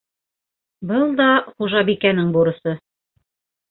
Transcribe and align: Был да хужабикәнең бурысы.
Был 0.93 1.13
да 1.21 1.29
хужабикәнең 1.53 2.35
бурысы. 2.39 2.79